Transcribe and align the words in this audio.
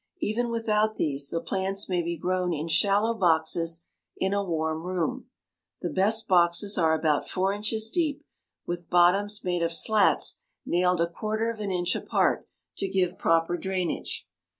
Even 0.19 0.49
without 0.49 0.95
these 0.95 1.29
the 1.29 1.39
plants 1.39 1.87
may 1.87 2.01
be 2.01 2.17
grown 2.17 2.55
in 2.55 2.67
shallow 2.67 3.13
boxes 3.13 3.83
in 4.17 4.33
a 4.33 4.43
warm 4.43 4.81
room. 4.81 5.29
The 5.83 5.91
best 5.91 6.27
boxes 6.27 6.75
are 6.75 6.95
about 6.97 7.29
four 7.29 7.53
inches 7.53 7.91
deep 7.91 8.25
with 8.65 8.89
bottoms 8.89 9.43
made 9.43 9.61
of 9.61 9.71
slats 9.71 10.39
nailed 10.65 11.01
a 11.01 11.07
quarter 11.07 11.51
of 11.51 11.59
an 11.59 11.69
inch 11.69 11.95
apart 11.95 12.47
to 12.79 12.87
give 12.89 13.19
proper 13.19 13.57
drainage. 13.57 14.25